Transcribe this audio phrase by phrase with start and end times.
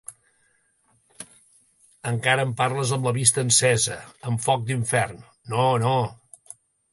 [2.11, 3.99] Encara en parles amb la vista encesa,
[4.33, 5.23] en foc d’infern!
[5.55, 5.95] No, no!